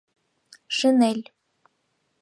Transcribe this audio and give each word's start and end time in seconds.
Шинель 0.77 1.21